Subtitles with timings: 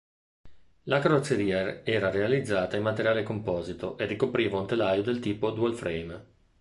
[0.85, 6.25] La carrozzeria era realizzata in materiale composito e ricopriva un telaio del tipo dual-frame.